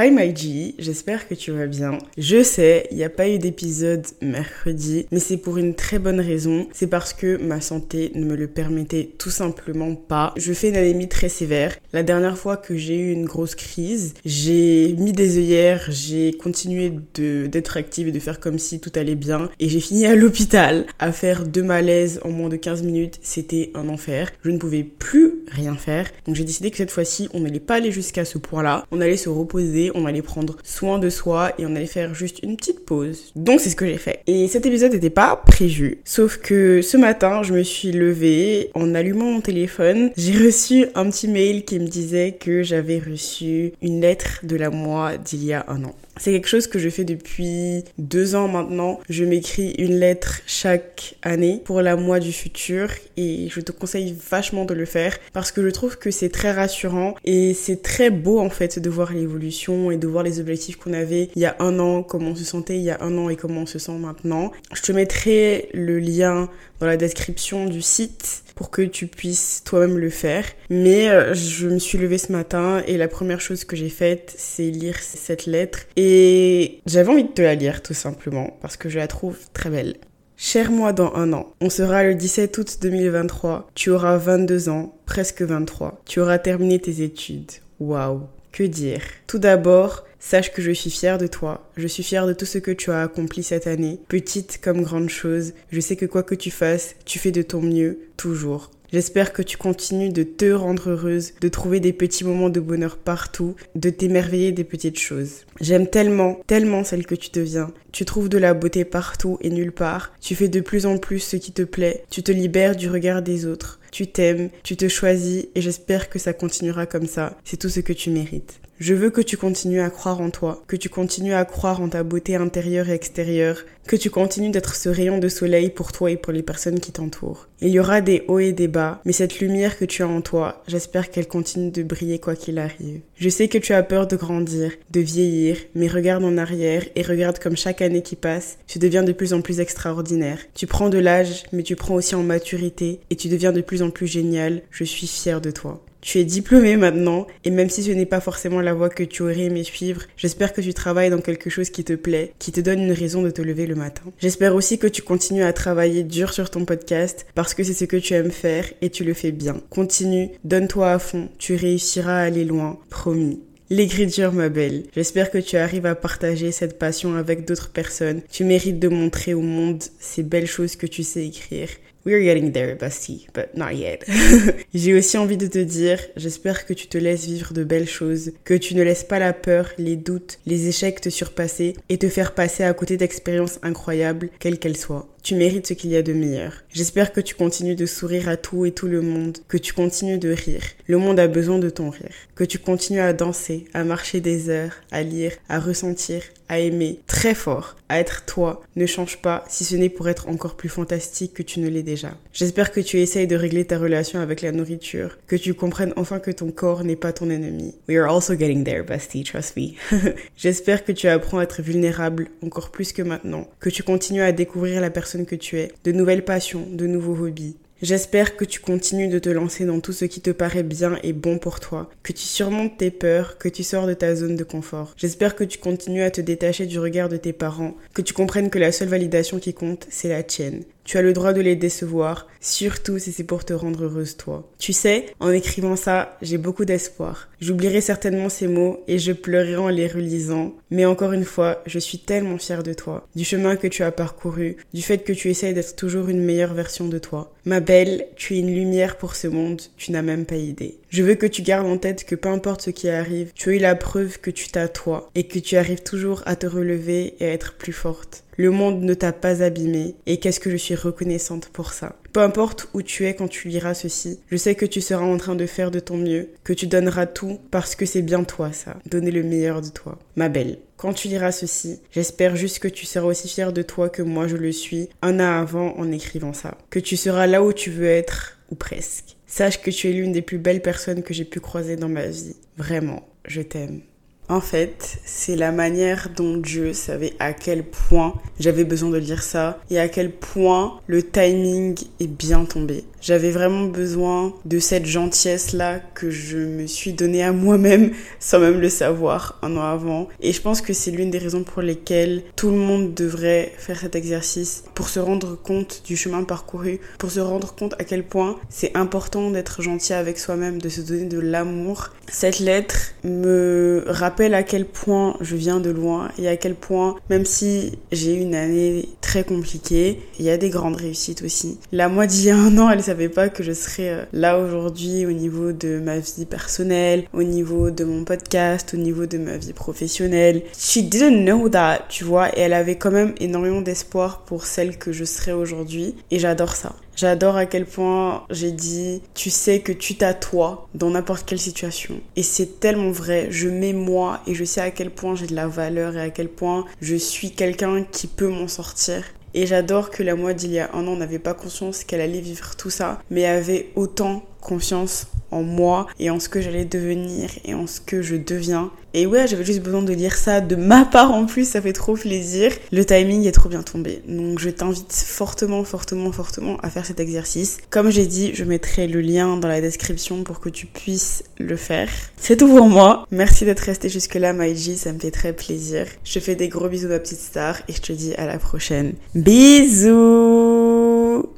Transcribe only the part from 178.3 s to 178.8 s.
que tu